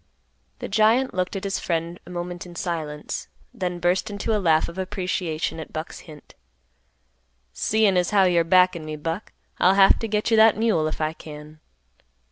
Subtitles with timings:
[0.57, 4.67] The giant looked at his friend a moment in silence, then burst into a laugh
[4.67, 6.33] of appreciation at Buck's hint.
[7.53, 11.01] "Seein' as how you're backin' me, Buck, I'll have t' get you that mule if
[11.01, 11.59] I can."